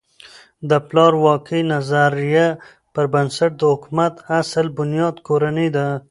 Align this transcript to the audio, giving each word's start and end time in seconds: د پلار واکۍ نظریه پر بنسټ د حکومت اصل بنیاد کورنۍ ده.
د 0.69 0.71
پلار 0.87 1.13
واکۍ 1.25 1.61
نظریه 1.73 2.47
پر 2.93 3.05
بنسټ 3.13 3.51
د 3.57 3.61
حکومت 3.73 4.13
اصل 4.39 4.65
بنیاد 4.77 5.15
کورنۍ 5.27 5.69
ده. 5.75 5.85